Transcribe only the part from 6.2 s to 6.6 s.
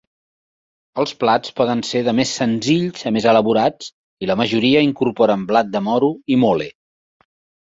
i